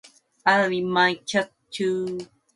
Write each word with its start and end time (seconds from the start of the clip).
I 0.47 0.65
leave 0.67 0.83
my 0.85 1.13
cats 1.29 1.51
to 1.73 1.83
Andrew 1.83 2.17
Kloewer. 2.17 2.27